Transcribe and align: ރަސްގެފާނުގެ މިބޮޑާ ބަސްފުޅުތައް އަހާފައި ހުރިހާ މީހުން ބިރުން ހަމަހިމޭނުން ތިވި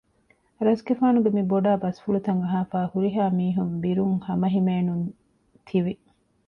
ރަސްގެފާނުގެ 0.65 1.29
މިބޮޑާ 1.37 1.71
ބަސްފުޅުތައް 1.83 2.39
އަހާފައި 2.43 2.89
ހުރިހާ 2.93 3.23
މީހުން 3.37 3.73
ބިރުން 3.83 4.17
ހަމަހިމޭނުން 4.27 5.05
ތިވި 5.67 5.93